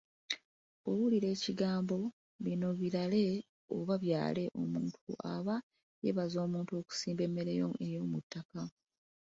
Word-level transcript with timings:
Bw’owulira 0.81 1.27
ekigambo 1.35 1.97
bino 2.43 2.67
Biraale 2.79 3.23
oba 3.77 3.95
byale, 4.03 4.43
omuntu 4.61 4.97
aba 5.35 5.55
yeebaza 6.03 6.37
omuntu 6.45 6.71
okusimba 6.81 7.21
emmere 7.27 7.51
ey’omuttaka. 7.85 8.61